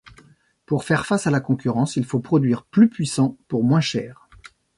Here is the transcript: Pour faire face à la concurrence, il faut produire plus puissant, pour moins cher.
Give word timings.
Pour 0.65 0.83
faire 0.83 1.05
face 1.05 1.27
à 1.27 1.29
la 1.29 1.39
concurrence, 1.39 1.95
il 1.95 2.05
faut 2.05 2.17
produire 2.19 2.63
plus 2.65 2.89
puissant, 2.89 3.37
pour 3.47 3.63
moins 3.63 3.81
cher. 3.81 4.27